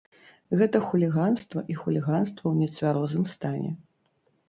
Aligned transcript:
Гэта 0.61 0.81
хуліганства 0.87 1.63
і 1.75 1.79
хуліганства 1.83 2.45
ў 2.55 2.65
нецвярозым 2.65 3.33
стане. 3.37 3.71